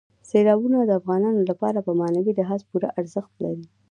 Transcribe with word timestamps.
سیلابونه 0.29 0.77
د 0.83 0.91
افغانانو 0.99 1.41
لپاره 1.49 1.79
په 1.85 1.91
معنوي 1.99 2.33
لحاظ 2.39 2.61
پوره 2.69 2.89
ارزښت 2.99 3.33
لري. 3.43 3.65